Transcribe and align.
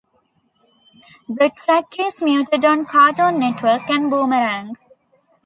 The 1.29 1.51
track 1.63 1.99
is 1.99 2.23
muted 2.23 2.65
on 2.65 2.87
Cartoon 2.87 3.37
Network 3.37 3.87
and 3.91 4.09
Boomerang. 4.09 4.75